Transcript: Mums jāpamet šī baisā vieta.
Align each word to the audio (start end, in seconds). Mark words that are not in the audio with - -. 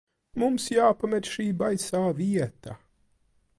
Mums 0.43 0.63
jāpamet 0.75 1.29
šī 1.33 1.45
baisā 1.61 2.01
vieta. 2.23 2.77